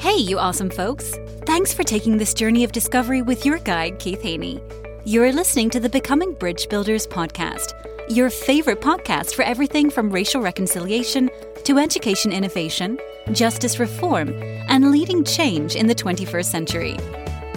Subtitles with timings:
[0.00, 1.14] Hey, you awesome folks!
[1.44, 4.58] Thanks for taking this journey of discovery with your guide, Keith Haney.
[5.04, 7.74] You're listening to the Becoming Bridge Builders podcast,
[8.08, 11.28] your favorite podcast for everything from racial reconciliation
[11.64, 12.98] to education innovation,
[13.32, 14.30] justice reform,
[14.70, 16.96] and leading change in the 21st century.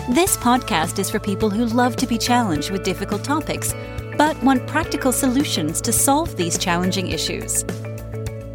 [0.10, 3.74] This podcast is for people who love to be challenged with difficult topics,
[4.18, 7.64] but want practical solutions to solve these challenging issues.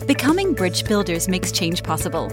[0.07, 2.30] Becoming Bridge Builders makes change possible.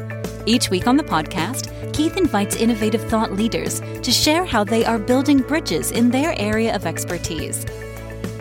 [0.48, 5.00] Each week on the podcast, Keith invites innovative thought leaders to share how they are
[5.00, 7.66] building bridges in their area of expertise.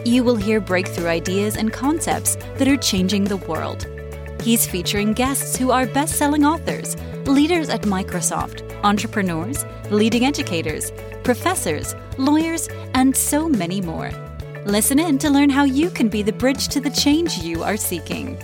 [0.05, 3.87] You will hear breakthrough ideas and concepts that are changing the world.
[4.43, 10.93] He's featuring guests who are best selling authors, leaders at Microsoft, entrepreneurs, leading educators,
[11.23, 14.11] professors, lawyers, and so many more.
[14.67, 17.79] Listen in to learn how you can be the bridge to the change you are
[17.79, 18.39] seeking.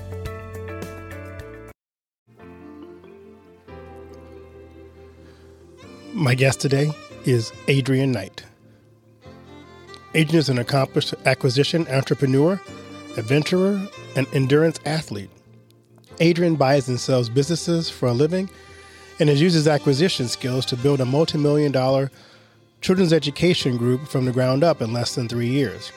[6.20, 6.92] My guest today
[7.24, 8.45] is Adrian Knight.
[10.13, 12.60] Adrian is an accomplished acquisition entrepreneur,
[13.16, 13.80] adventurer,
[14.16, 15.30] and endurance athlete.
[16.18, 18.51] Adrian buys and sells businesses for a living
[19.18, 22.10] and has used his acquisition skills to build a multi million dollar
[22.82, 25.91] children's education group from the ground up in less than three years.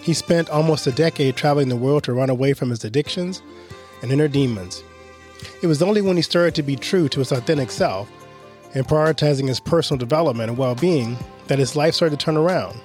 [0.00, 3.42] He spent almost a decade traveling the world to run away from his addictions
[4.00, 4.82] and inner demons.
[5.60, 8.10] It was only when he started to be true to his authentic self
[8.74, 12.80] and prioritizing his personal development and well being that his life started to turn around.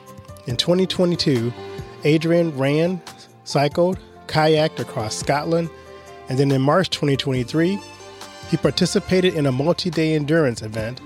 [0.48, 1.52] In 2022,
[2.04, 3.02] Adrian ran,
[3.44, 5.70] cycled, kayaked across Scotland,
[6.30, 7.80] and then in March 2023,
[8.50, 11.02] he participated in a multi day endurance event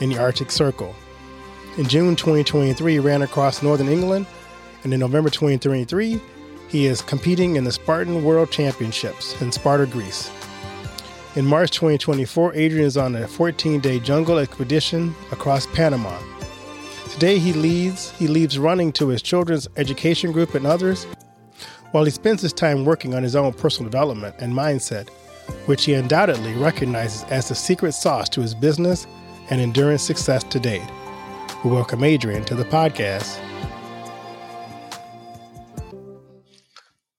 [0.00, 0.94] in the Arctic Circle.
[1.76, 4.26] In June 2023, he ran across northern England,
[4.84, 6.20] and in November 2023,
[6.68, 10.30] he is competing in the Spartan World Championships in Sparta, Greece.
[11.36, 16.18] In March 2024, Adrian is on a 14 day jungle expedition across Panama.
[17.10, 21.04] Today, he leads, he leaves running to his children's education group and others,
[21.90, 25.10] while he spends his time working on his own personal development and mindset,
[25.66, 29.06] which he undoubtedly recognizes as the secret sauce to his business
[29.50, 30.88] and endurance success to date.
[31.62, 33.38] We welcome Adrian to the podcast.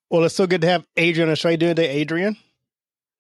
[0.09, 1.49] Well, it's so good to have Adrian on the show.
[1.49, 2.37] How you doing today, Adrian?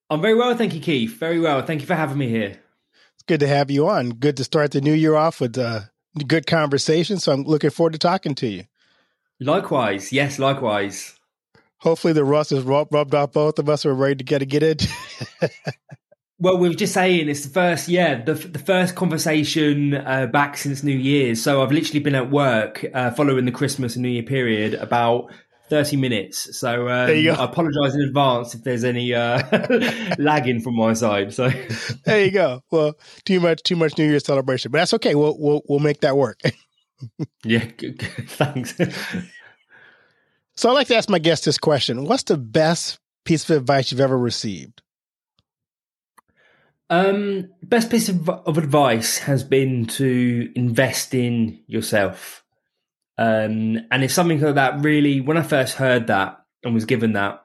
[0.09, 1.19] I'm very well, thank you, Keith.
[1.19, 1.61] Very well.
[1.61, 2.59] Thank you for having me here.
[3.13, 4.09] It's good to have you on.
[4.11, 5.91] Good to start the new year off with a
[6.25, 7.19] good conversation.
[7.19, 8.63] So I'm looking forward to talking to you.
[9.39, 10.11] Likewise.
[10.11, 11.15] Yes, likewise.
[11.77, 13.85] Hopefully the rust is rubbed off both of us.
[13.85, 14.87] We're ready to get to get it.
[16.39, 20.57] well, we were just saying it's the first, yeah, the the first conversation uh, back
[20.57, 21.41] since New Year's.
[21.41, 25.31] So I've literally been at work uh, following the Christmas and New Year period about
[25.69, 26.57] 30 minutes.
[26.57, 29.41] So um, I apologize in advance if there's any uh,
[30.17, 31.33] lagging from my side.
[31.33, 31.49] So
[32.05, 32.61] there you go.
[32.71, 35.15] Well, too much, too much New Year's celebration, but that's okay.
[35.15, 36.41] We'll we'll we'll make that work.
[37.43, 38.29] yeah, good, good.
[38.29, 38.75] thanks.
[40.55, 43.91] so I like to ask my guests this question: What's the best piece of advice
[43.91, 44.81] you've ever received?
[46.91, 52.38] Um, best piece of, of advice has been to invest in yourself.
[53.19, 57.43] Um, and it's something that really, when I first heard that and was given that,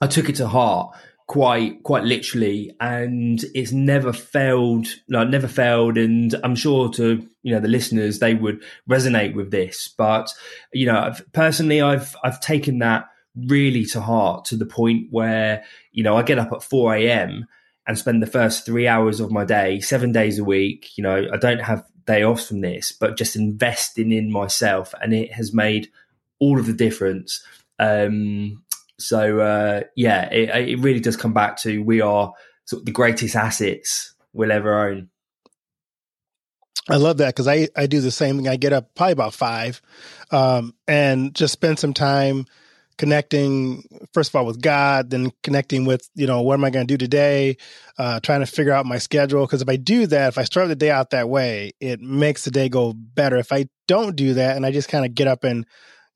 [0.00, 0.96] I took it to heart
[1.28, 2.74] quite quite literally.
[2.80, 5.98] And it's never failed no never failed.
[5.98, 9.94] And i'm sure to you know the listeners they would resonate with this.
[9.96, 10.32] But
[10.72, 13.04] you know I've, personally i've i've taken that
[13.46, 17.46] really to heart to the point where you know i get up at 4 a.m
[17.86, 21.28] and spend the first three hours of my day seven days a week you know
[21.32, 25.52] i don't have day off from this, but just investing in myself, and it has
[25.52, 25.90] made
[26.40, 27.44] all of the difference.
[27.78, 28.64] Um,
[28.98, 32.32] so uh, yeah, it, it, really does come back to we are
[32.64, 35.10] sort of the greatest assets we'll ever own.
[36.88, 38.48] I love that because I I do the same thing.
[38.48, 39.82] I get up probably about five,
[40.30, 42.46] um, and just spend some time
[42.98, 46.86] connecting first of all with God, then connecting with you know what am I going
[46.86, 47.56] to do today,
[47.98, 49.46] uh, trying to figure out my schedule.
[49.46, 52.44] Because if I do that, if I start the day out that way, it makes
[52.44, 53.36] the day go better.
[53.36, 55.64] If I don't do that and I just kind of get up and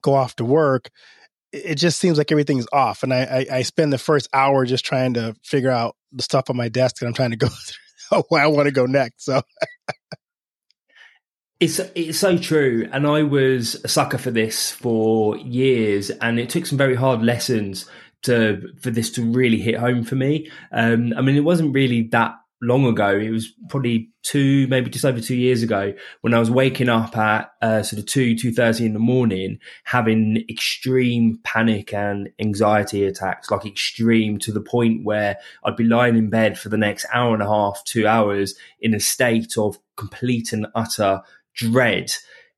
[0.02, 0.90] go off to work,
[1.52, 3.02] it just seems like everything's off.
[3.02, 6.50] And I, I, I spend the first hour just trying to figure out the stuff
[6.50, 7.48] on my desk that I'm trying to go
[8.10, 9.24] through where I want to go next.
[9.24, 9.42] So.
[11.62, 16.50] It's it's so true, and I was a sucker for this for years, and it
[16.50, 17.88] took some very hard lessons
[18.22, 20.50] to for this to really hit home for me.
[20.72, 23.16] Um, I mean, it wasn't really that long ago.
[23.16, 27.16] It was probably two, maybe just over two years ago, when I was waking up
[27.16, 33.04] at uh, sort of two, two thirty in the morning, having extreme panic and anxiety
[33.04, 37.06] attacks, like extreme to the point where I'd be lying in bed for the next
[37.14, 41.20] hour and a half, two hours, in a state of complete and utter
[41.54, 42.12] dread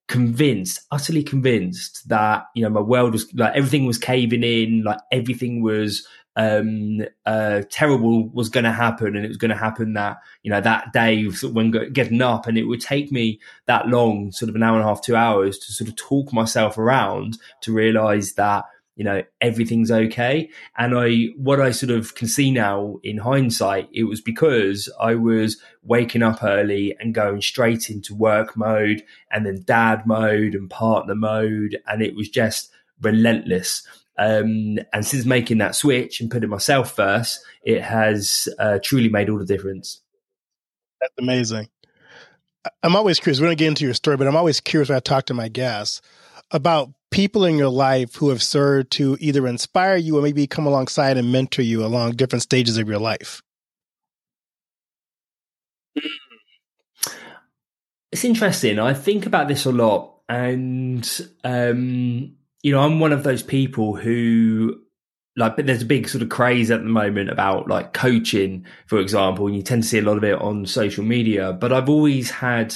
[0.07, 4.99] convinced, utterly convinced that you know my world was like everything was caving in, like
[5.11, 6.07] everything was
[6.37, 10.51] um uh terrible was going to happen and it was going to happen that you
[10.51, 14.57] know that day when getting up and it would take me that long sort of
[14.57, 18.33] an hour and a half two hours to sort of talk myself around to realize
[18.33, 18.65] that
[18.97, 20.49] you know everything's okay.
[20.79, 25.15] And i what i sort of can see now in hindsight it was because i
[25.15, 30.71] was waking up early and going straight into work mode and then dad mode and
[30.71, 31.79] partner mode.
[31.87, 32.71] And it was just
[33.01, 33.87] relentless.
[34.17, 39.29] Um, and since making that switch and putting myself first it has uh, truly made
[39.29, 40.01] all the difference.
[41.01, 41.69] That's amazing.
[42.83, 44.97] I'm always curious we're going to get into your story but i'm always curious when
[44.97, 46.01] i talk to my guests
[46.51, 50.67] about people in your life who have served to either inspire you or maybe come
[50.67, 53.41] alongside and mentor you along different stages of your life?
[58.11, 58.81] It's interesting.
[58.81, 61.09] I think about this a lot, and
[61.45, 62.35] um,
[62.65, 64.81] you know, I'm one of those people who
[65.37, 68.99] like but there's a big sort of craze at the moment about like coaching for
[68.99, 71.89] example and you tend to see a lot of it on social media but i've
[71.89, 72.73] always had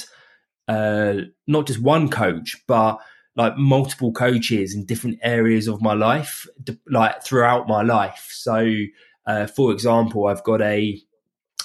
[0.67, 1.13] uh
[1.47, 2.99] not just one coach but
[3.39, 6.45] like multiple coaches in different areas of my life,
[6.89, 8.27] like throughout my life.
[8.31, 8.69] So,
[9.25, 11.01] uh, for example, I've got a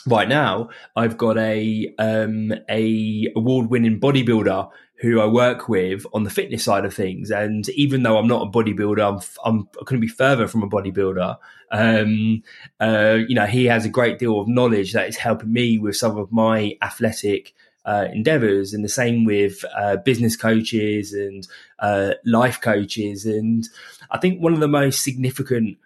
[0.07, 6.23] right now I've got a um, a award winning bodybuilder who I work with on
[6.23, 7.33] the fitness side of things.
[7.33, 10.69] And even though I'm not a bodybuilder, I'm, I'm I couldn't be further from a
[10.69, 11.37] bodybuilder.
[11.73, 12.45] Um,
[12.79, 15.97] uh, you know, he has a great deal of knowledge that is helping me with
[15.97, 17.53] some of my athletic
[17.85, 21.47] uh, endeavors, and the same with uh, business coaches and
[21.79, 23.27] uh, life coaches.
[23.27, 23.69] And
[24.11, 25.79] I think one of the most significant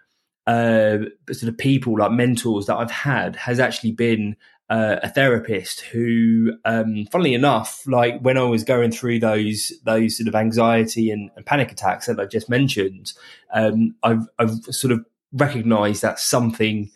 [0.47, 0.99] uh,
[1.31, 4.35] sort of people, like mentors, that I've had has actually been
[4.69, 10.17] uh, a therapist who, um, funnily enough, like when I was going through those those
[10.17, 13.13] sort of anxiety and, and panic attacks that I just mentioned,
[13.53, 16.91] um, I've, I've sort of recognised that something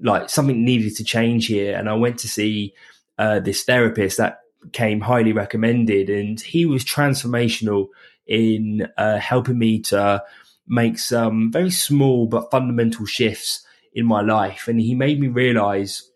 [0.00, 2.74] like something needed to change here, and I went to see
[3.18, 4.41] uh, this therapist that
[4.72, 7.88] came highly recommended, and he was transformational
[8.26, 10.22] in uh, helping me to
[10.68, 14.68] make some very small but fundamental shifts in my life.
[14.68, 16.08] And he made me realize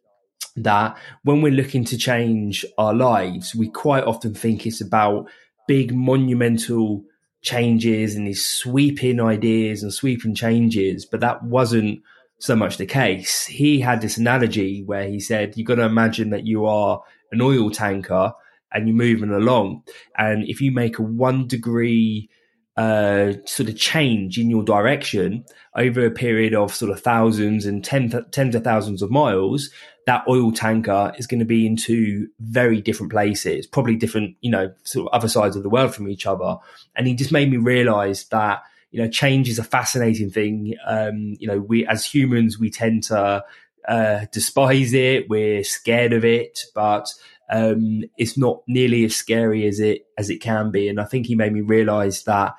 [0.56, 5.28] that when we're looking to change our lives, we quite often think it's about
[5.68, 7.04] big monumental
[7.42, 12.00] changes and these sweeping ideas and sweeping changes, but that wasn't
[12.38, 13.46] so much the case.
[13.46, 17.40] He had this analogy where he said, You've got to imagine that you are an
[17.40, 18.32] oil tanker
[18.72, 19.82] and you're moving along.
[20.18, 22.28] And if you make a one degree
[22.76, 25.44] uh, sort of change in your direction
[25.74, 29.70] over a period of sort of thousands and tens of thousands of miles,
[30.06, 34.50] that oil tanker is going to be in two very different places, probably different, you
[34.50, 36.56] know, sort of other sides of the world from each other.
[36.94, 40.76] And he just made me realize that, you know, change is a fascinating thing.
[40.86, 43.42] Um, you know, we as humans, we tend to
[43.88, 47.08] uh, despise it, we're scared of it, but
[47.50, 50.88] um, it's not nearly as scary as it as it can be.
[50.88, 52.54] And I think he made me realise that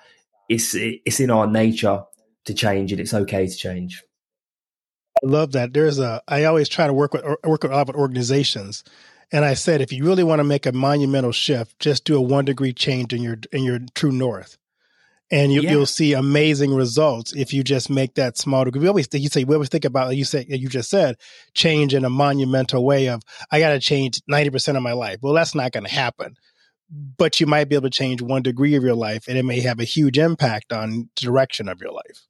[0.50, 2.04] it's it's in our nature
[2.46, 4.04] to change, and it's okay to change.
[5.24, 5.74] I love that.
[5.74, 6.22] There's a.
[6.28, 8.84] I always try to work with work with a lot of organizations,
[9.32, 12.22] and I said if you really want to make a monumental shift, just do a
[12.22, 14.58] one degree change in your in your true north
[15.30, 18.82] and you, will see amazing results if you just make that small degree.
[18.82, 21.18] We always you say we always think about you say you just said
[21.54, 25.18] change in a monumental way of I got to change ninety percent of my life.
[25.22, 26.36] Well, that's not going to happen,
[26.90, 29.60] but you might be able to change one degree of your life, and it may
[29.62, 32.28] have a huge impact on direction of your life.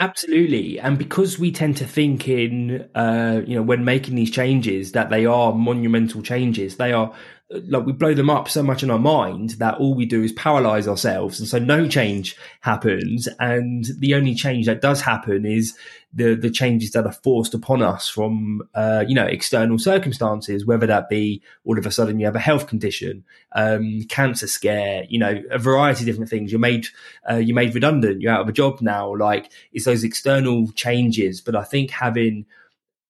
[0.00, 4.90] Absolutely, and because we tend to think in, uh, you know, when making these changes
[4.90, 7.14] that they are monumental changes, they are
[7.50, 10.32] like we blow them up so much in our mind that all we do is
[10.32, 13.28] paralyze ourselves and so no change happens.
[13.38, 15.76] And the only change that does happen is
[16.12, 20.86] the the changes that are forced upon us from uh, you know external circumstances whether
[20.86, 25.18] that be all of a sudden you have a health condition um, cancer scare you
[25.18, 26.50] know a variety of different things.
[26.50, 26.86] You're made
[27.30, 28.22] uh, you're made redundant.
[28.22, 29.14] You're out of a job now.
[29.14, 31.40] Like it's those external changes.
[31.40, 32.46] But i think having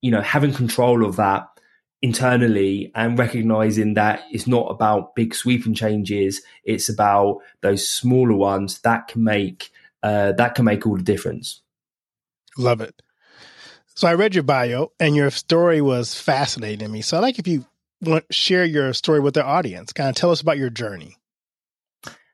[0.01, 1.49] you know having control of that
[2.05, 8.81] internally and recognizing that it's not about big sweeping changes it's about those smaller ones
[8.81, 9.71] that can make
[10.03, 11.63] uh, that can make all the difference
[12.59, 13.01] love it
[13.97, 17.01] So I read your bio, and your story was fascinating to me.
[17.01, 17.65] So I like if you
[18.03, 19.93] want share your story with the audience.
[19.93, 21.17] Kind of tell us about your journey.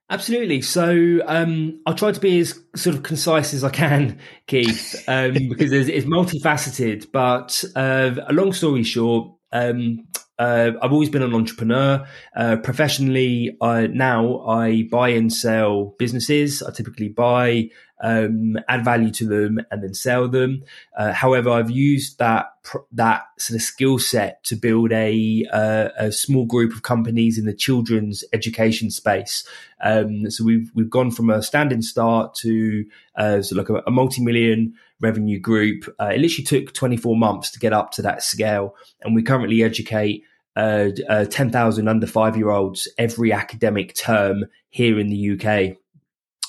[0.09, 0.63] Absolutely.
[0.63, 5.35] So um, I'll try to be as sort of concise as I can, Keith, um,
[5.49, 7.13] because it's multifaceted.
[7.13, 10.07] But uh, a long story short, um,
[10.41, 12.07] uh, I've always been an entrepreneur.
[12.35, 16.63] Uh, professionally, I, now I buy and sell businesses.
[16.63, 17.69] I typically buy,
[18.01, 20.65] um, add value to them, and then sell them.
[20.97, 22.47] Uh, however, I've used that
[22.93, 27.45] that sort of skill set to build a uh, a small group of companies in
[27.45, 29.47] the children's education space.
[29.83, 33.91] Um, so we've we've gone from a standing start to uh, so like a, a
[33.91, 35.85] multi million revenue group.
[36.01, 39.63] Uh, it literally took 24 months to get up to that scale, and we currently
[39.63, 40.25] educate
[40.57, 45.77] uh, uh, 10,000 under five year olds every academic term here in the UK.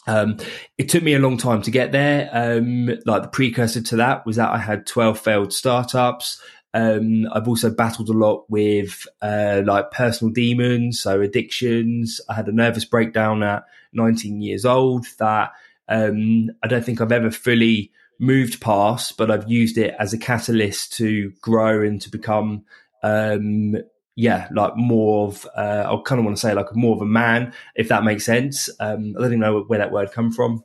[0.08, 0.38] Um,
[0.78, 2.30] it took me a long time to get there.
[2.34, 6.42] Um, like the precursor to that was that I had 12 failed startups.
[6.74, 12.22] Um, I've also battled a lot with uh, like personal demons, so addictions.
[12.30, 15.52] I had a nervous breakdown at 19 years old that
[15.90, 17.92] um, I don't think I've ever fully
[18.22, 22.64] moved past, but I've used it as a catalyst to grow and to become
[23.04, 23.76] um,
[24.16, 27.06] yeah, like more of, uh, I kind of want to say like more of a
[27.06, 28.70] man, if that makes sense.
[28.80, 30.64] Um, I don't even know where that word come from.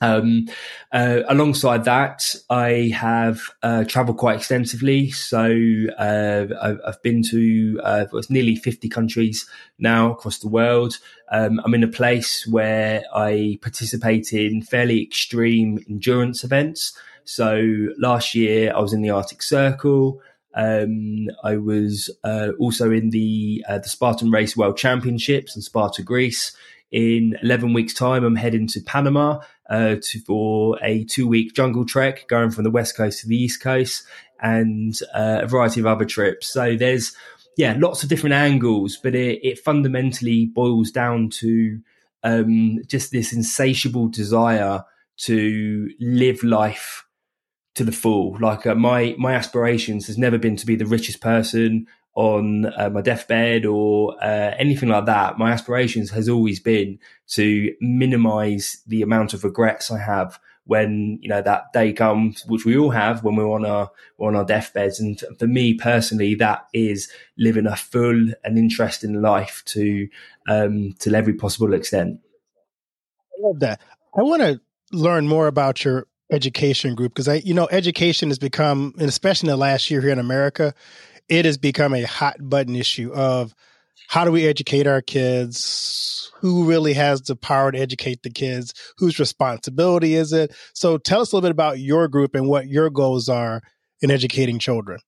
[0.00, 0.48] Um,
[0.92, 5.10] uh, alongside that, I have uh, traveled quite extensively.
[5.10, 5.46] So
[5.98, 6.46] uh,
[6.84, 9.48] I've, been to uh, nearly 50 countries
[9.78, 10.98] now across the world.
[11.30, 16.96] Um, I'm in a place where I participate in fairly extreme endurance events.
[17.24, 20.20] So last year I was in the Arctic Circle.
[20.54, 26.02] Um, I was uh, also in the uh, the Spartan Race World Championships in Sparta,
[26.02, 26.56] Greece.
[26.92, 31.84] In 11 weeks' time, I'm heading to Panama uh, to, for a two week jungle
[31.84, 34.04] trek going from the west coast to the east coast
[34.40, 36.50] and uh, a variety of other trips.
[36.50, 37.16] So there's,
[37.56, 41.80] yeah, lots of different angles, but it, it fundamentally boils down to
[42.22, 44.84] um, just this insatiable desire
[45.16, 47.04] to live life
[47.74, 48.36] to the full.
[48.40, 52.90] Like uh, my my aspirations has never been to be the richest person on uh,
[52.90, 55.38] my deathbed or uh, anything like that.
[55.38, 61.28] My aspirations has always been to minimize the amount of regrets I have when you
[61.28, 64.44] know that day comes, which we all have when we're on our we're on our
[64.44, 65.00] deathbeds.
[65.00, 70.08] And for me personally, that is living a full and interesting life to
[70.48, 72.20] um, to every possible extent.
[73.32, 73.80] I love that.
[74.16, 74.60] I want to
[74.92, 79.48] learn more about your education group because I, you know, education has become, and especially
[79.48, 80.74] in the last year here in America,
[81.28, 83.54] it has become a hot button issue of
[84.08, 86.30] how do we educate our kids?
[86.40, 88.74] Who really has the power to educate the kids?
[88.98, 90.54] Whose responsibility is it?
[90.74, 93.62] So tell us a little bit about your group and what your goals are
[94.02, 94.98] in educating children.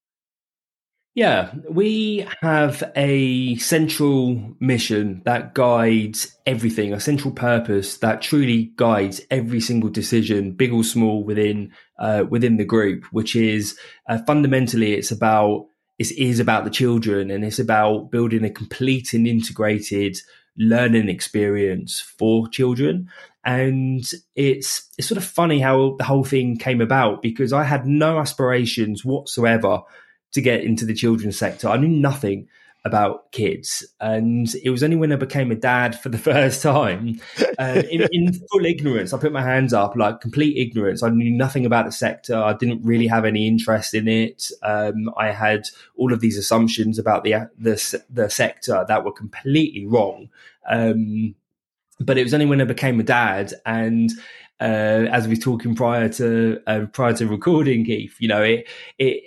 [1.14, 9.23] Yeah, we have a central mission that guides everything, a central purpose that truly guides
[9.30, 13.04] every single decision, big or small, within uh, within the group.
[13.12, 15.68] Which is uh, fundamentally, it's about
[15.99, 20.19] it is about the children, and it's about building a complete and integrated
[20.59, 23.09] learning experience for children.
[23.45, 27.87] And it's it's sort of funny how the whole thing came about because I had
[27.87, 29.83] no aspirations whatsoever
[30.33, 31.69] to get into the children's sector.
[31.69, 32.49] I knew nothing
[32.87, 37.21] about kids, and it was only when I became a dad for the first time,
[37.59, 41.02] uh, in, in, full ignorance, I put my hands up, like complete ignorance.
[41.02, 42.37] I knew nothing about the sector.
[42.37, 44.50] I didn't really have any interest in it.
[44.62, 45.64] Um, I had
[45.97, 50.31] all of these assumptions about the the, the sector that were completely wrong.
[50.69, 51.35] Um,
[52.00, 54.11] but it was only when I became a dad and
[54.61, 58.16] uh, as we were talking prior to uh, prior to recording, Keith.
[58.19, 58.66] You know, it,
[58.99, 59.23] it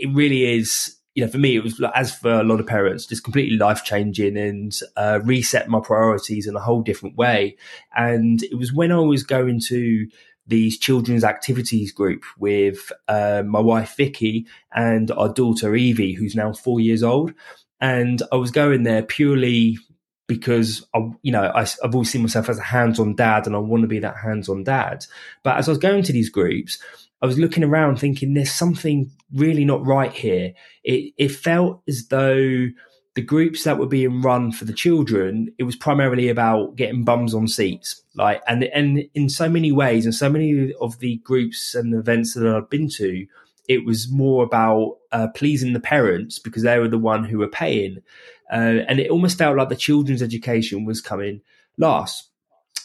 [0.00, 0.96] it really is.
[1.14, 3.84] You know, for me, it was as for a lot of parents, just completely life
[3.84, 7.56] changing and uh, reset my priorities in a whole different way.
[7.94, 10.08] And it was when I was going to
[10.46, 16.52] these children's activities group with uh, my wife Vicky and our daughter Evie, who's now
[16.52, 17.32] four years old.
[17.80, 19.78] And I was going there purely
[20.26, 23.58] because I, you know, I, have always seen myself as a hands-on dad, and I
[23.58, 25.04] want to be that hands-on dad.
[25.42, 26.78] But as I was going to these groups,
[27.22, 30.52] I was looking around, thinking there's something really not right here.
[30.82, 32.68] It it felt as though
[33.14, 37.34] the groups that were being run for the children, it was primarily about getting bums
[37.34, 38.02] on seats.
[38.14, 42.34] Like, and and in so many ways, and so many of the groups and events
[42.34, 43.26] that I've been to,
[43.68, 47.48] it was more about uh, pleasing the parents because they were the one who were
[47.48, 47.98] paying.
[48.50, 51.40] Uh, and it almost felt like the children's education was coming
[51.78, 52.28] last.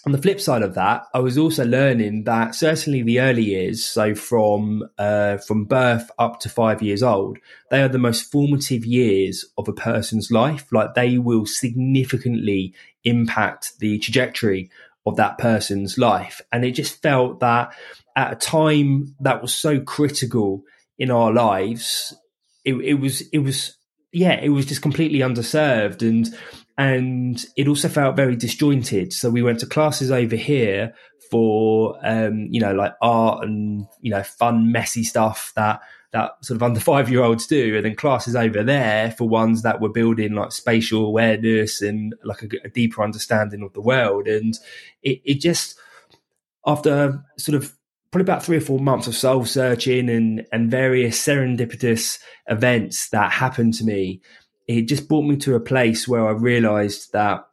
[0.07, 3.83] On the flip side of that, I was also learning that certainly the early years,
[3.83, 8.85] so from uh, from birth up to five years old, they are the most formative
[8.85, 10.71] years of a person's life.
[10.71, 12.73] Like they will significantly
[13.03, 14.71] impact the trajectory
[15.05, 17.73] of that person's life, and it just felt that
[18.15, 20.63] at a time that was so critical
[20.97, 22.15] in our lives,
[22.63, 23.75] it, it was it was
[24.13, 26.33] yeah, it was just completely underserved and
[26.77, 29.11] and it also felt very disjointed.
[29.11, 30.93] So we went to classes over here
[31.29, 35.81] for um, you know like art and you know fun messy stuff that
[36.11, 39.63] that sort of under five year olds do, and then classes over there for ones
[39.63, 44.27] that were building like spatial awareness and like a, a deeper understanding of the world.
[44.27, 44.57] And
[45.01, 45.77] it, it just
[46.65, 47.75] after sort of
[48.11, 53.31] probably about three or four months of soul searching and and various serendipitous events that
[53.31, 54.21] happened to me
[54.67, 57.47] it just brought me to a place where I realized that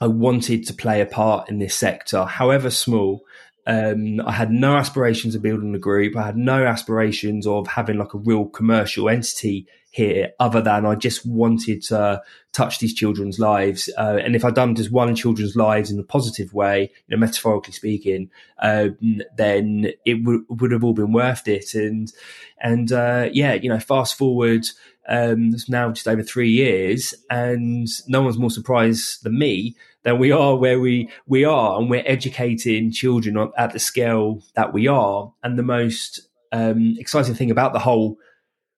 [0.00, 3.22] I wanted to play a part in this sector, however small.
[3.66, 6.16] Um, I had no aspirations of building a group.
[6.16, 10.96] I had no aspirations of having like a real commercial entity here, other than I
[10.96, 12.20] just wanted to
[12.52, 13.88] touch these children's lives.
[13.96, 17.20] Uh, and if I'd done just one children's lives in a positive way, you know,
[17.20, 21.74] metaphorically speaking, um, then it would would have all been worth it.
[21.74, 22.12] And
[22.60, 24.66] and uh, yeah, you know, fast forward
[25.08, 30.18] um, it's now just over three years, and no one's more surprised than me that
[30.18, 34.86] we are where we we are, and we're educating children at the scale that we
[34.86, 35.32] are.
[35.42, 36.20] And the most
[36.52, 38.16] um, exciting thing about the whole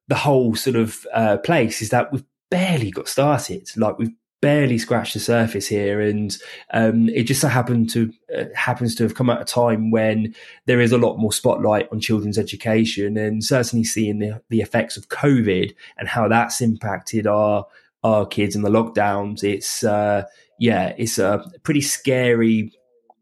[0.09, 3.69] the whole sort of uh, place is that we've barely got started.
[3.77, 4.15] Like we've
[4.47, 6.39] barely scratched the surface here, and
[6.73, 10.37] um, it just so happened to uh, happens to have come at a time when
[10.67, 14.97] there is a lot more spotlight on children's education, and certainly seeing the, the effects
[14.97, 17.67] of COVID and how that's impacted our
[18.05, 19.43] our kids and the lockdowns.
[19.43, 20.23] It's uh,
[20.61, 22.73] yeah, it's a pretty scary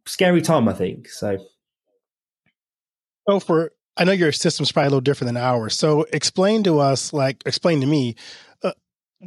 [0.05, 1.09] scary time, I think.
[1.09, 1.39] So,
[3.27, 5.75] oh, for I know your system's probably a little different than ours.
[5.75, 8.15] So explain to us, like explain to me,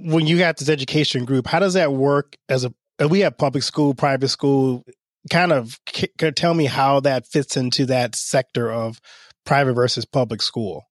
[0.03, 2.73] when you got this education group, how does that work as a
[3.09, 4.83] we have public school, private school,
[5.29, 5.79] kind of
[6.35, 8.99] tell me how that fits into that sector of
[9.45, 10.83] private versus public school.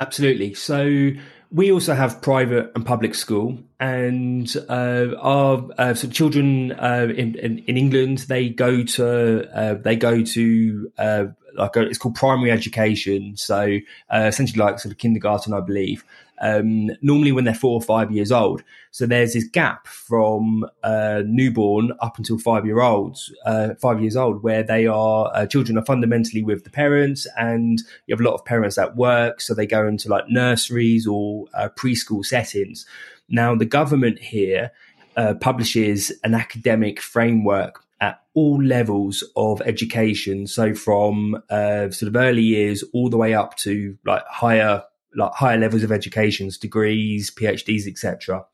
[0.00, 0.54] Absolutely.
[0.54, 1.10] So
[1.50, 7.34] we also have private and public school, and uh, our uh, so children uh, in,
[7.36, 11.24] in, in England they go to uh, they go to uh,
[11.58, 13.36] like a, it's called primary education.
[13.36, 13.78] So
[14.12, 16.04] uh, essentially, like sort of kindergarten, I believe
[16.40, 18.62] um, normally when they're four or five years old.
[18.90, 24.16] So there's this gap from uh, newborn up until five year olds, uh, five years
[24.16, 28.28] old, where they are uh, children are fundamentally with the parents, and you have a
[28.28, 32.86] lot of parents at work, so they go into like nurseries or uh, preschool settings.
[33.28, 34.72] Now the government here
[35.16, 40.46] uh, publishes an academic framework at all levels of education.
[40.46, 44.82] So from uh, sort of early years all the way up to like higher
[45.16, 48.44] like higher levels of educations, degrees, PhDs, etc.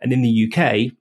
[0.00, 0.92] And in the UK,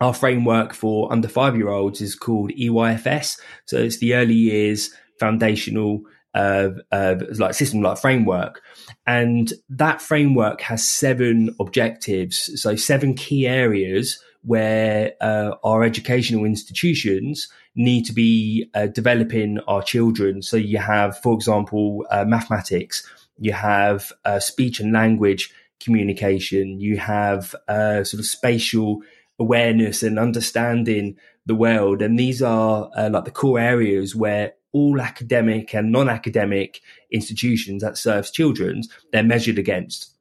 [0.00, 3.38] our framework for under five year olds is called EYFS.
[3.66, 6.02] So it's the early years foundational
[6.34, 8.62] uh, uh, like system like framework
[9.06, 17.48] and that framework has seven objectives so seven key areas where uh, our educational institutions
[17.74, 23.06] need to be uh, developing our children so you have for example uh, mathematics
[23.38, 29.02] you have uh, speech and language communication, you have uh, sort of spatial
[29.38, 32.02] awareness and understanding the world.
[32.02, 36.80] And these are uh, like the core areas where all academic and non-academic
[37.10, 38.82] institutions that serves children,
[39.12, 40.12] they're measured against.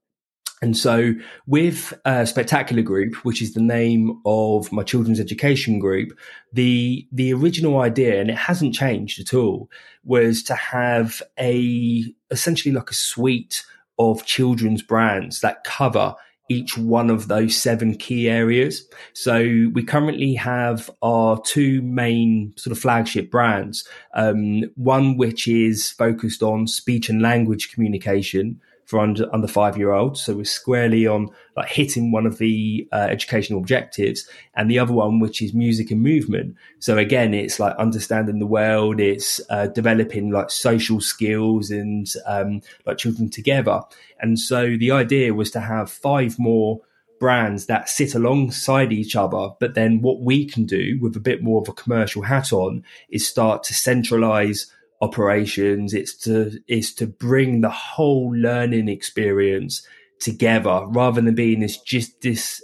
[0.62, 1.14] And so,
[1.46, 6.18] with uh, Spectacular Group, which is the name of my children's education group,
[6.52, 9.70] the the original idea, and it hasn't changed at all,
[10.04, 13.64] was to have a essentially like a suite
[14.00, 16.16] of children's brands that cover
[16.50, 18.88] each one of those seven key areas.
[19.14, 23.88] So we currently have our two main sort of flagship brands.
[24.14, 29.92] Um, one which is focused on speech and language communication, for under under five year
[29.92, 30.22] olds.
[30.22, 34.94] So we're squarely on like hitting one of the uh, educational objectives, and the other
[34.94, 36.56] one, which is music and movement.
[36.80, 39.00] So again, it's like understanding the world.
[39.00, 43.82] It's uh, developing like social skills and um, like children together.
[44.20, 46.82] And so the idea was to have five more
[47.20, 49.50] brands that sit alongside each other.
[49.60, 52.84] But then what we can do with a bit more of a commercial hat on
[53.10, 54.72] is start to centralize
[55.02, 55.94] operations.
[55.94, 59.86] It's to is to bring the whole learning experience
[60.20, 62.62] together rather than being this just this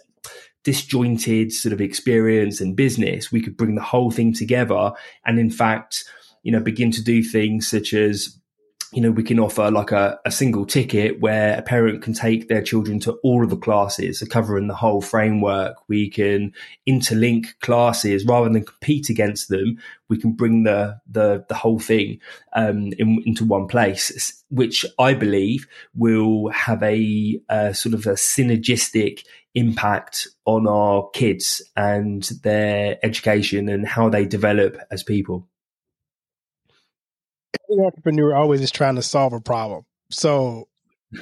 [0.63, 4.91] disjointed sort of experience and business, we could bring the whole thing together
[5.25, 6.05] and, in fact,
[6.41, 8.37] you know, begin to do things such as
[8.93, 12.47] you know, we can offer like a, a, single ticket where a parent can take
[12.47, 15.77] their children to all of the classes, so covering the whole framework.
[15.87, 16.53] We can
[16.87, 19.79] interlink classes rather than compete against them.
[20.09, 22.19] We can bring the the, the whole thing
[22.53, 28.13] um, in, into one place, which I believe will have a, a sort of a
[28.13, 29.25] synergistic
[29.55, 35.47] impact on our kids and their education and how they develop as people
[37.73, 39.85] every entrepreneur always is trying to solve a problem.
[40.09, 40.67] So,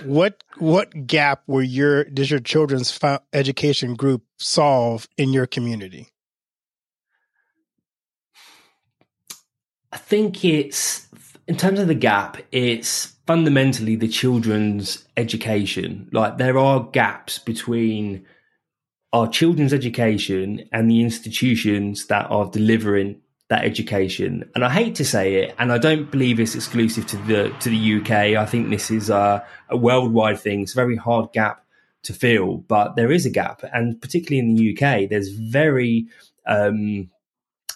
[0.05, 2.97] what what gap were your does your children's
[3.33, 6.07] education group solve in your community?
[9.91, 11.07] I think it's
[11.47, 16.09] in terms of the gap, it's fundamentally the children's education.
[16.13, 18.25] Like there are gaps between
[19.13, 23.20] our children's education and the institutions that are delivering
[23.51, 24.49] that education.
[24.55, 27.69] And I hate to say it, and I don't believe it's exclusive to the to
[27.69, 28.11] the UK.
[28.41, 30.61] I think this is a, a worldwide thing.
[30.61, 31.65] It's a very hard gap
[32.03, 36.07] to fill, but there is a gap, and particularly in the UK, there's very
[36.45, 37.09] um,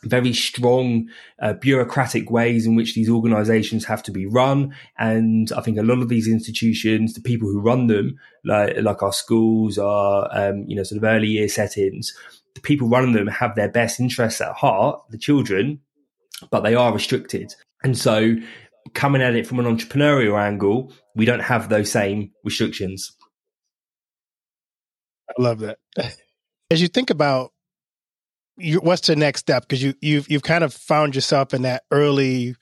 [0.03, 1.09] very strong
[1.41, 4.73] uh, bureaucratic ways in which these organizations have to be run.
[4.97, 9.03] And I think a lot of these institutions, the people who run them, like, like
[9.03, 12.15] our schools, our, um, you know, sort of early year settings,
[12.55, 15.81] the people running them have their best interests at heart, the children,
[16.49, 17.53] but they are restricted.
[17.83, 18.35] And so,
[18.93, 23.15] coming at it from an entrepreneurial angle, we don't have those same restrictions.
[25.29, 25.77] I love that.
[26.71, 27.51] As you think about
[28.57, 31.83] your, what's the next step, because you you've you've kind of found yourself in that
[31.91, 32.55] early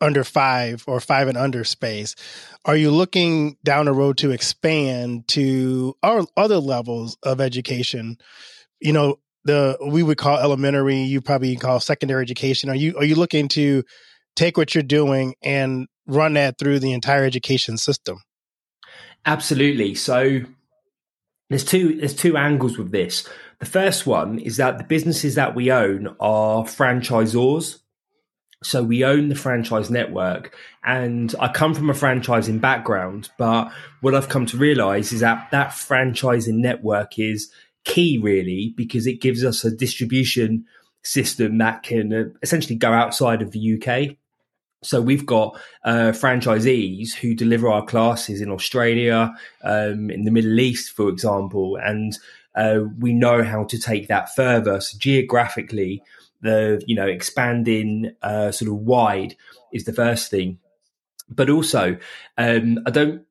[0.00, 2.14] under five or five and under space.
[2.64, 8.18] Are you looking down the road to expand to our other levels of education?
[8.80, 12.70] You know, the we would call elementary, you probably call secondary education.
[12.70, 13.82] Are you are you looking to
[14.36, 18.18] take what you're doing and run that through the entire education system?
[19.26, 19.94] Absolutely.
[19.94, 20.40] So
[21.50, 23.28] there's two there's two angles with this.
[23.58, 27.80] The first one is that the businesses that we own are franchisors.
[28.62, 30.54] So we own the franchise network.
[30.84, 35.50] And I come from a franchising background, but what I've come to realize is that
[35.52, 37.50] that franchising network is
[37.84, 40.64] key really because it gives us a distribution
[41.02, 44.16] system that can uh, essentially go outside of the UK.
[44.82, 50.60] So we've got uh, franchisees who deliver our classes in Australia, um, in the Middle
[50.60, 52.16] East, for example, and
[52.54, 54.80] uh, we know how to take that further.
[54.80, 56.02] So geographically,
[56.42, 59.34] the you know expanding uh, sort of wide
[59.72, 60.58] is the first thing,
[61.28, 61.96] but also
[62.36, 63.22] um, I don't.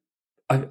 [0.50, 0.64] I,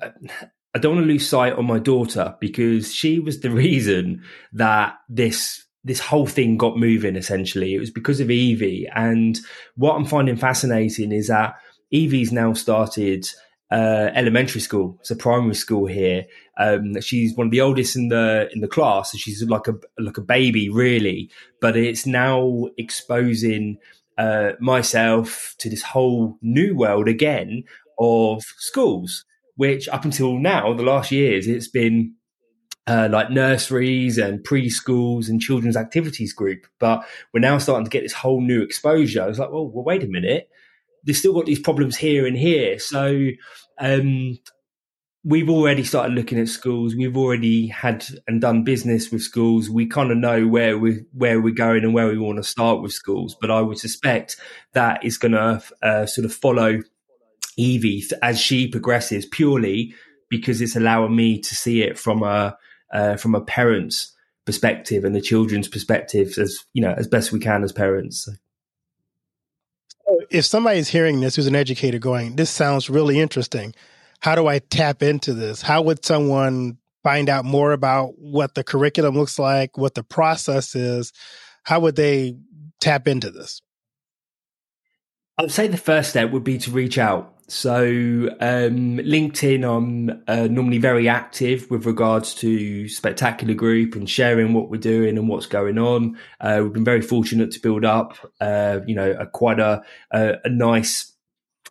[0.76, 4.96] I don't want to lose sight on my daughter because she was the reason that
[5.08, 7.74] this this whole thing got moving essentially.
[7.74, 8.86] It was because of Evie.
[8.94, 9.38] And
[9.76, 11.54] what I'm finding fascinating is that
[11.90, 13.26] Evie's now started
[13.70, 16.26] uh, elementary school, so primary school here.
[16.58, 19.76] Um, she's one of the oldest in the in the class, so she's like a
[19.98, 21.30] like a baby, really.
[21.58, 23.78] But it's now exposing
[24.18, 27.64] uh, myself to this whole new world again
[27.98, 29.24] of schools
[29.56, 32.14] which up until now, the last years, it's been
[32.86, 36.66] uh, like nurseries and preschools and children's activities group.
[36.78, 39.28] But we're now starting to get this whole new exposure.
[39.28, 40.48] It's like, well, well wait a minute.
[41.04, 42.78] They've still got these problems here and here.
[42.78, 43.28] So
[43.78, 44.38] um,
[45.24, 46.94] we've already started looking at schools.
[46.94, 49.68] We've already had and done business with schools.
[49.68, 52.82] We kind of know where we where we're going and where we want to start
[52.82, 53.36] with schools.
[53.40, 54.36] But I would suspect
[54.72, 56.80] that is going to uh, sort of follow
[57.56, 59.94] Evie as she progresses purely
[60.28, 62.56] because it's allowing me to see it from a
[62.92, 64.12] uh, from a parent's
[64.44, 68.24] perspective and the children's perspective as you know as best we can as parents.
[68.24, 68.32] So.
[70.30, 73.74] If somebody's hearing this who's an educator going, this sounds really interesting.
[74.20, 75.62] How do I tap into this?
[75.62, 80.74] How would someone find out more about what the curriculum looks like, what the process
[80.74, 81.12] is?
[81.62, 82.36] How would they
[82.80, 83.60] tap into this?
[85.38, 87.80] I would say the first step would be to reach out so
[88.40, 94.68] um, LinkedIn, I'm uh, normally very active with regards to Spectacular Group and sharing what
[94.68, 96.18] we're doing and what's going on.
[96.40, 100.34] Uh, we've been very fortunate to build up, uh, you know, a, quite a, a,
[100.44, 101.12] a nice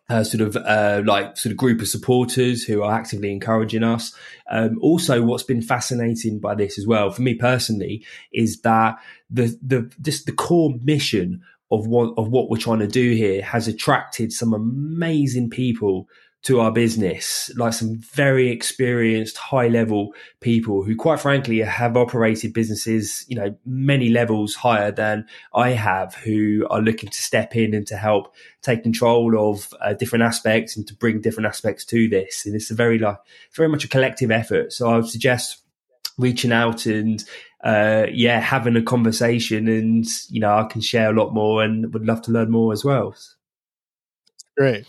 [0.09, 4.15] uh, sort of uh, like sort of group of supporters who are actively encouraging us.
[4.49, 8.97] Um, also, what's been fascinating by this as well, for me personally, is that
[9.29, 13.41] the the just the core mission of what of what we're trying to do here
[13.41, 16.08] has attracted some amazing people
[16.45, 22.54] to our business, like some very experienced, high level people who, quite frankly, have operated
[22.54, 25.25] businesses, you know, many levels higher than
[25.56, 29.93] I have, who are looking to step in and to help take control of uh,
[29.93, 32.45] different aspects and to bring different aspects to this.
[32.45, 33.17] And it's a very, like,
[33.51, 34.71] very much a collective effort.
[34.71, 35.63] So I would suggest
[36.17, 37.23] reaching out and
[37.63, 41.91] uh, yeah, having a conversation, and you know, I can share a lot more, and
[41.93, 43.15] would love to learn more as well.
[44.57, 44.85] Great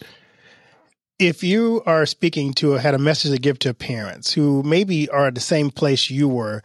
[1.19, 5.29] if you are speaking to had a message to give to parents who maybe are
[5.29, 6.63] at the same place you were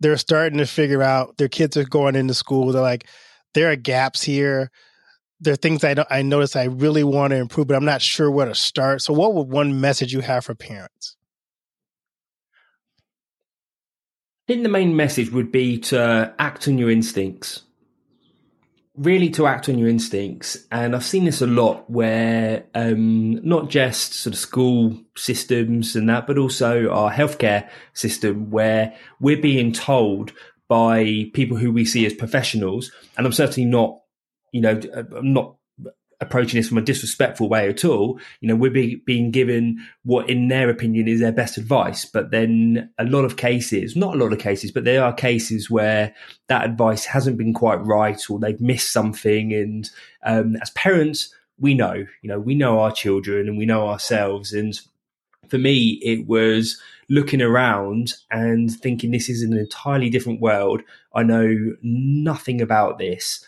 [0.00, 3.06] they're starting to figure out their kids are going into school they're like
[3.54, 4.68] there are gaps here
[5.40, 8.30] there are things I, I notice I really want to improve, but I'm not sure
[8.30, 9.02] where to start.
[9.02, 11.16] So, what would one message you have for parents?
[14.46, 17.62] I think the main message would be to act on your instincts
[18.96, 20.56] really to act on your instincts.
[20.70, 26.08] And I've seen this a lot where um, not just sort of school systems and
[26.08, 30.32] that, but also our healthcare system where we're being told
[30.68, 32.92] by people who we see as professionals.
[33.16, 33.98] And I'm certainly not,
[34.52, 35.56] you know, I'm not
[36.20, 38.18] approaching this from a disrespectful way at all.
[38.40, 42.04] You know, we're be, being given what, in their opinion, is their best advice.
[42.04, 45.70] But then a lot of cases, not a lot of cases, but there are cases
[45.70, 46.14] where
[46.48, 49.52] that advice hasn't been quite right or they've missed something.
[49.52, 49.90] And
[50.24, 54.52] um, as parents, we know, you know, we know our children and we know ourselves.
[54.52, 54.78] And
[55.48, 60.82] for me, it was looking around and thinking this is an entirely different world.
[61.14, 63.46] I know nothing about this,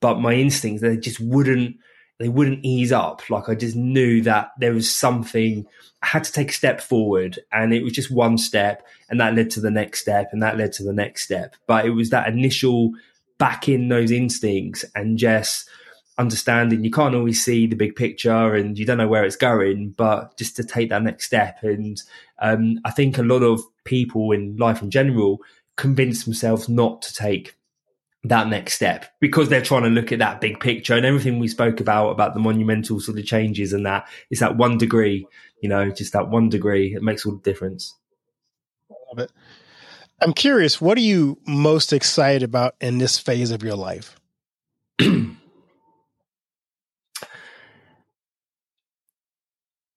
[0.00, 1.76] but my instincts, they just wouldn't
[2.18, 3.28] they wouldn't ease up.
[3.28, 5.66] Like I just knew that there was something
[6.02, 9.34] I had to take a step forward and it was just one step and that
[9.34, 11.56] led to the next step and that led to the next step.
[11.66, 12.92] But it was that initial
[13.38, 15.68] back in those instincts and just
[16.18, 19.90] understanding you can't always see the big picture and you don't know where it's going,
[19.90, 21.58] but just to take that next step.
[21.62, 22.00] And
[22.38, 25.40] um, I think a lot of people in life in general
[25.76, 27.54] convince themselves not to take
[28.28, 30.94] that next step because they're trying to look at that big picture.
[30.94, 34.56] And everything we spoke about about the monumental sort of changes and that is that
[34.56, 35.26] one degree
[35.62, 36.94] you know just that one degree.
[36.94, 37.94] It makes all the difference.
[38.90, 39.32] I love it.
[40.20, 44.18] I'm curious what are you most excited about in this phase of your life?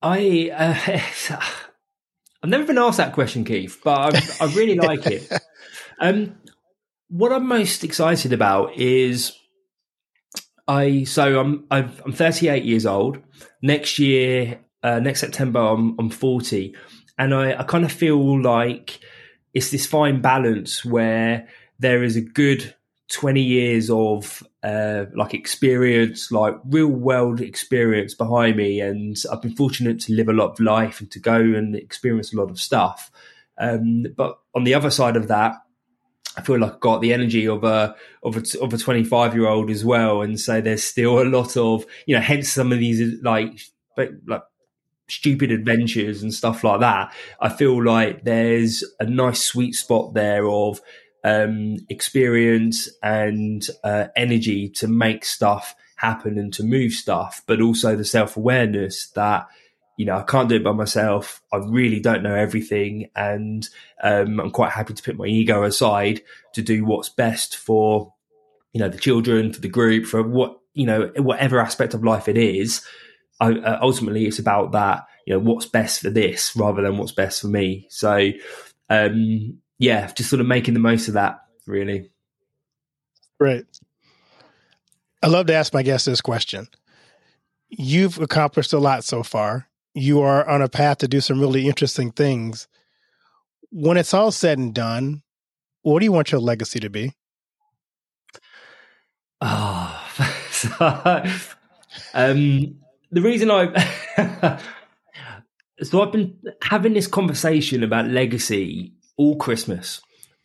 [0.01, 1.37] I uh,
[2.41, 5.29] i've never been asked that question keith but i, I really like it.
[6.01, 6.37] Um
[7.09, 9.35] what I'm most excited about is
[10.67, 13.19] I so I'm i am 38 years old.
[13.61, 16.75] Next year, uh, next September, I'm I'm 40,
[17.17, 18.99] and I, I kind of feel like
[19.53, 21.47] it's this fine balance where
[21.79, 22.75] there is a good
[23.11, 29.55] 20 years of uh, like experience, like real world experience behind me, and I've been
[29.55, 32.59] fortunate to live a lot of life and to go and experience a lot of
[32.59, 33.11] stuff.
[33.57, 35.55] Um, but on the other side of that,
[36.37, 39.47] I feel like I've got the energy of a of a of a 25 year
[39.47, 42.79] old as well, and so there's still a lot of you know, hence some of
[42.79, 43.59] these like
[44.25, 44.43] like
[45.07, 47.13] stupid adventures and stuff like that.
[47.41, 50.81] I feel like there's a nice sweet spot there of
[51.23, 57.95] um, experience and uh, energy to make stuff happen and to move stuff, but also
[57.95, 59.47] the self awareness that
[59.99, 61.41] you know, I can't do it by myself.
[61.51, 63.09] I really don't know everything.
[63.17, 63.67] And
[64.01, 66.21] um, I'm quite happy to put my ego aside
[66.53, 68.13] to do what's best for,
[68.71, 72.29] you know, the children, for the group, for what, you know, whatever aspect of life
[72.29, 72.81] it is.
[73.41, 77.11] I, uh, ultimately, it's about that, you know, what's best for this rather than what's
[77.11, 77.85] best for me.
[77.89, 78.31] So,
[78.89, 82.09] um, yeah, just sort of making the most of that, really.
[83.37, 83.65] Right.
[85.21, 86.69] I love to ask my guests this question.
[87.67, 91.67] You've accomplished a lot so far you are on a path to do some really
[91.67, 92.67] interesting things.
[93.71, 95.23] When it's all said and done,
[95.81, 97.13] what do you want your legacy to be?
[99.41, 100.07] Oh,
[100.51, 100.69] so,
[102.13, 102.75] um,
[103.11, 104.59] the reason I
[105.81, 110.01] so I've been having this conversation about legacy all Christmas.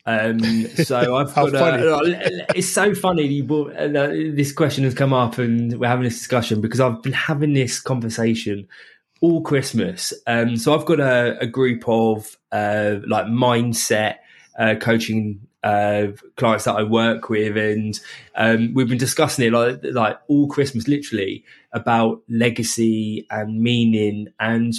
[0.07, 5.12] Um, so I've got a, it's so funny you brought, uh, this question has come
[5.12, 8.68] up and we're having this discussion because I've been having this conversation
[9.20, 10.12] all Christmas.
[10.27, 14.16] Um, so I've got a, a group of uh, like mindset
[14.59, 17.98] uh, coaching uh, clients that I work with, and
[18.35, 24.29] um, we've been discussing it like like all Christmas, literally about legacy and meaning.
[24.38, 24.74] And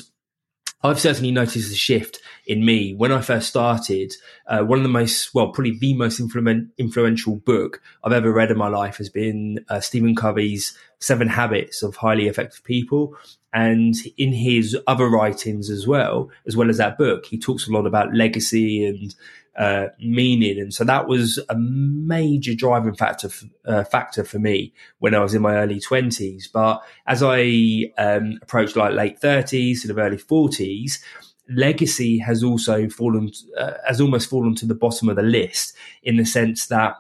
[0.86, 4.14] I've certainly noticed a shift in me when I first started.
[4.46, 8.52] Uh, one of the most, well, probably the most influ- influential book I've ever read
[8.52, 13.16] in my life has been uh, Stephen Covey's Seven Habits of Highly Effective People.
[13.52, 17.72] And in his other writings as well, as well as that book, he talks a
[17.72, 19.16] lot about legacy and
[19.58, 24.74] uh, meaning, and so that was a major driving factor f- uh, factor for me
[25.00, 26.50] when I was in my early twenties.
[26.52, 31.04] But as I um, approached like late thirties, sort of early forties,
[31.50, 36.18] legacy has also fallen uh, has almost fallen to the bottom of the list in
[36.18, 36.96] the sense that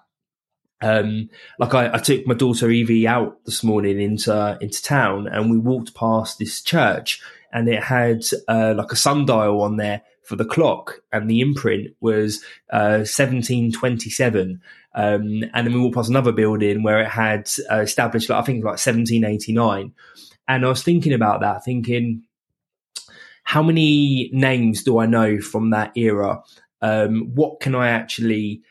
[0.82, 5.50] um, like I, I, took my daughter Evie out this morning into into town, and
[5.50, 10.36] we walked past this church, and it had uh, like a sundial on there for
[10.36, 14.62] the clock, and the imprint was uh, 1727.
[14.94, 18.46] Um, and then we walked past another building where it had uh, established, like, I
[18.46, 19.94] think, like 1789.
[20.48, 22.24] And I was thinking about that, thinking,
[23.44, 26.42] how many names do I know from that era?
[26.82, 28.62] Um, what can I actually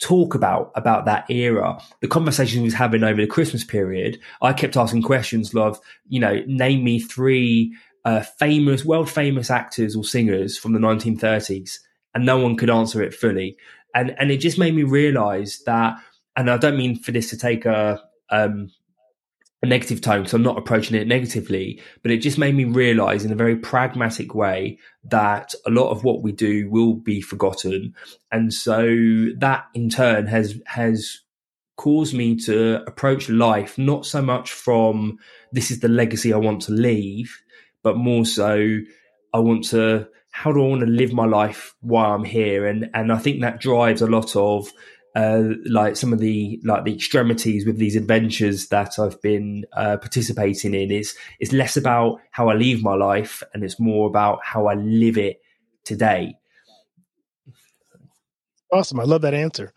[0.00, 4.52] talk about about that era the conversation we was having over the christmas period i
[4.52, 5.78] kept asking questions of
[6.08, 7.72] you know name me three
[8.04, 11.78] uh, famous, world famous actors or singers from the 1930s,
[12.14, 13.56] and no one could answer it fully.
[13.94, 15.96] And and it just made me realise that.
[16.36, 18.70] And I don't mean for this to take a um,
[19.64, 23.24] a negative tone so I'm not approaching it negatively, but it just made me realize
[23.24, 27.94] in a very pragmatic way that a lot of what we do will be forgotten.
[28.30, 28.86] And so
[29.38, 31.20] that in turn has has
[31.76, 35.18] caused me to approach life not so much from
[35.50, 37.42] this is the legacy I want to leave,
[37.84, 38.78] but more so,
[39.32, 40.08] I want to.
[40.30, 42.66] How do I want to live my life while I'm here?
[42.66, 44.68] And and I think that drives a lot of
[45.14, 49.96] uh, like some of the like the extremities with these adventures that I've been uh,
[49.98, 54.40] participating in is it's less about how I leave my life and it's more about
[54.42, 55.40] how I live it
[55.84, 56.34] today.
[58.72, 59.72] Awesome, I love that answer.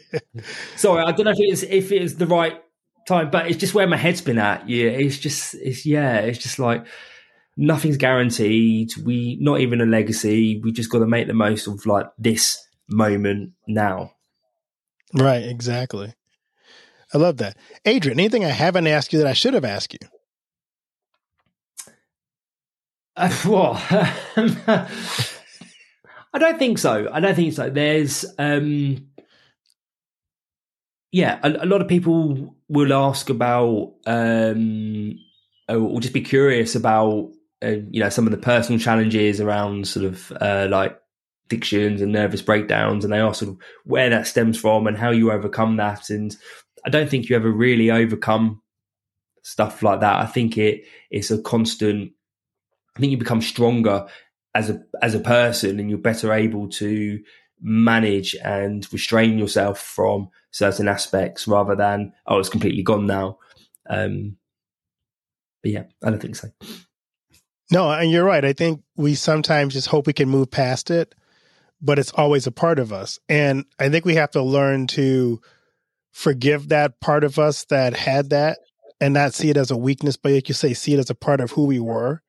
[0.76, 2.60] Sorry, I don't know if it's if it's the right
[3.06, 4.68] time, but it's just where my head's been at.
[4.68, 6.86] Yeah, it's just it's yeah, it's just like
[7.56, 8.92] nothing's guaranteed.
[9.04, 10.60] We not even a legacy.
[10.62, 14.12] We just got to make the most of like this moment now.
[15.14, 16.14] Right, exactly.
[17.14, 17.56] I love that.
[17.84, 20.08] Adrian, anything I haven't asked you that I should have asked you?
[23.16, 23.80] Uh, well,
[26.34, 27.08] I don't think so.
[27.10, 27.70] I don't think so.
[27.70, 29.06] There's, um,
[31.12, 35.18] yeah, a, a lot of people will ask about, um,
[35.68, 37.30] or just be curious about
[37.64, 40.98] uh, you know some of the personal challenges around sort of uh, like
[41.46, 45.10] addictions and nervous breakdowns, and they ask sort of where that stems from and how
[45.10, 46.10] you overcome that.
[46.10, 46.36] And
[46.84, 48.62] I don't think you ever really overcome
[49.42, 50.20] stuff like that.
[50.20, 52.12] I think it it's a constant.
[52.96, 54.06] I think you become stronger
[54.54, 57.20] as a as a person, and you're better able to
[57.62, 63.38] manage and restrain yourself from certain aspects rather than oh it's completely gone now.
[63.88, 64.36] Um,
[65.62, 66.48] but yeah, I don't think so.
[67.70, 68.44] No, and you're right.
[68.44, 71.14] I think we sometimes just hope we can move past it,
[71.80, 73.18] but it's always a part of us.
[73.28, 75.40] And I think we have to learn to
[76.12, 78.58] forgive that part of us that had that
[79.00, 81.14] and not see it as a weakness, but like you say, see it as a
[81.14, 82.22] part of who we were.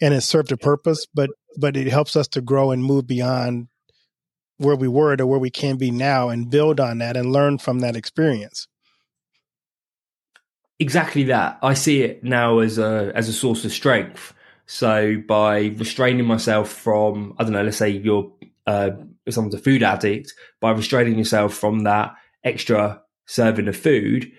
[0.00, 3.66] And it served a purpose, but but it helps us to grow and move beyond
[4.58, 7.58] where we were to where we can be now and build on that and learn
[7.58, 8.66] from that experience
[10.78, 14.34] exactly that i see it now as a as a source of strength
[14.68, 18.30] so by restraining myself from, I don't know, let's say you're
[18.66, 18.90] uh,
[19.30, 24.30] someone's a food addict, by restraining yourself from that extra serving of food,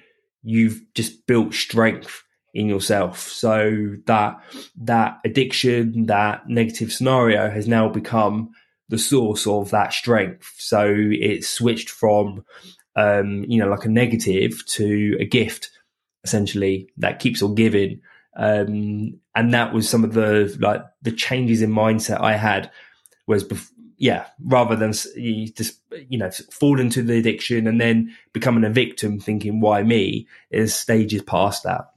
[0.44, 3.20] you've just built strength in yourself.
[3.20, 4.40] So that
[4.78, 8.52] that addiction, that negative scenario has now become
[8.88, 10.54] the source of that strength.
[10.58, 12.46] So it's switched from
[12.96, 15.72] um, you know, like a negative to a gift,
[16.24, 18.02] essentially, that keeps on giving.
[18.36, 22.72] Um, and that was some of the like the changes in mindset I had
[23.28, 28.16] was bef- yeah rather than you just you know fall into the addiction and then
[28.34, 30.28] becoming a victim thinking why me?
[30.52, 31.92] is stages past that.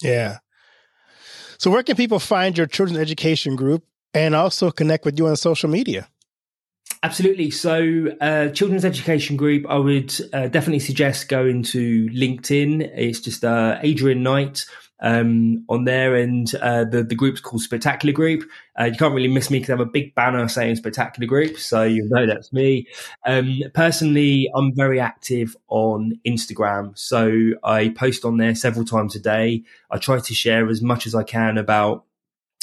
[0.00, 0.38] Yeah.
[1.58, 5.36] So where can people find your children's education group and also connect with you on
[5.36, 6.08] social media?
[7.02, 7.50] Absolutely.
[7.50, 12.90] So, uh, children's education group, I would uh, definitely suggest going to LinkedIn.
[12.96, 14.66] It's just uh, Adrian Knight
[15.00, 18.48] um, on there, and uh, the the group's called Spectacular Group.
[18.78, 21.58] Uh, you can't really miss me because I have a big banner saying Spectacular Group,
[21.58, 22.86] so you know that's me.
[23.26, 29.20] Um, personally, I'm very active on Instagram, so I post on there several times a
[29.20, 29.64] day.
[29.90, 32.04] I try to share as much as I can about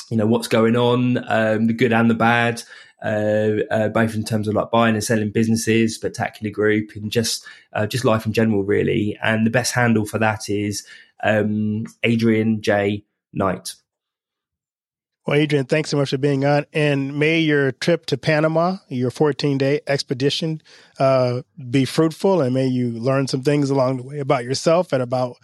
[0.09, 2.63] you know what's going on, um, the good and the bad,
[3.03, 7.45] uh, uh, both in terms of like buying and selling businesses, Spectacular Group, and just
[7.73, 9.17] uh, just life in general, really.
[9.21, 10.85] And the best handle for that is
[11.23, 13.03] um, Adrian J
[13.33, 13.73] Knight.
[15.25, 16.65] Well, Adrian, thanks so much for being on.
[16.73, 20.61] And may your trip to Panama, your 14 day expedition,
[20.99, 25.01] uh, be fruitful and may you learn some things along the way about yourself and
[25.01, 25.37] about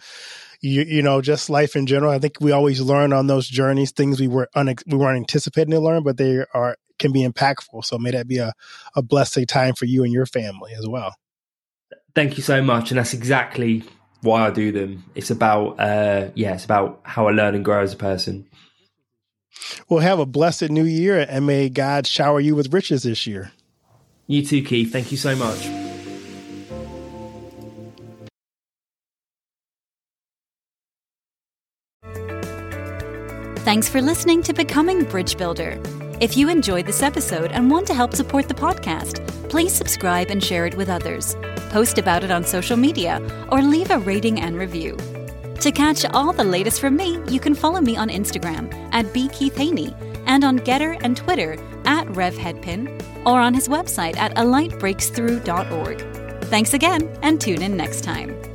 [0.60, 2.12] you, you know, just life in general.
[2.12, 5.70] I think we always learn on those journeys things we were unex- we weren't anticipating
[5.70, 7.82] to learn, but they are can be impactful.
[7.86, 8.52] So may that be a,
[8.94, 11.14] a blessed time for you and your family as well.
[12.14, 12.90] Thank you so much.
[12.90, 13.84] And that's exactly
[14.22, 15.04] why I do them.
[15.14, 18.46] It's about, uh, yeah, it's about how I learn and grow as a person.
[19.88, 23.52] Well, have a blessed new year and may God shower you with riches this year.
[24.26, 24.92] You too, Keith.
[24.92, 25.68] Thank you so much.
[33.64, 35.80] Thanks for listening to Becoming Bridge Builder.
[36.20, 40.44] If you enjoyed this episode and want to help support the podcast, please subscribe and
[40.44, 41.34] share it with others,
[41.70, 44.98] post about it on social media, or leave a rating and review.
[45.60, 49.94] To catch all the latest from me, you can follow me on Instagram at bkeithhaney
[50.26, 51.54] and on GETTR and Twitter
[51.86, 56.44] at RevHeadpin or on his website at alightbreaksthrough.org.
[56.44, 58.49] Thanks again and tune in next time.